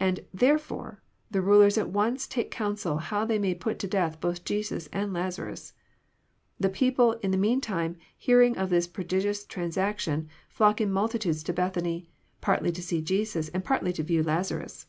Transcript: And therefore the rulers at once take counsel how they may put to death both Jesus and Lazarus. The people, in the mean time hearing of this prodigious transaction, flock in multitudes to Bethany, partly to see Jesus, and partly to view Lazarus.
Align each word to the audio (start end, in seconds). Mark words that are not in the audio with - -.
And 0.00 0.20
therefore 0.32 1.02
the 1.30 1.42
rulers 1.42 1.76
at 1.76 1.90
once 1.90 2.26
take 2.26 2.50
counsel 2.50 2.96
how 2.96 3.26
they 3.26 3.38
may 3.38 3.54
put 3.54 3.78
to 3.80 3.86
death 3.86 4.18
both 4.18 4.42
Jesus 4.46 4.86
and 4.90 5.12
Lazarus. 5.12 5.74
The 6.58 6.70
people, 6.70 7.12
in 7.20 7.30
the 7.30 7.36
mean 7.36 7.60
time 7.60 7.96
hearing 8.16 8.56
of 8.56 8.70
this 8.70 8.86
prodigious 8.86 9.44
transaction, 9.44 10.30
flock 10.48 10.80
in 10.80 10.90
multitudes 10.90 11.42
to 11.42 11.52
Bethany, 11.52 12.08
partly 12.40 12.72
to 12.72 12.80
see 12.80 13.02
Jesus, 13.02 13.50
and 13.50 13.62
partly 13.62 13.92
to 13.92 14.02
view 14.02 14.22
Lazarus. 14.22 14.86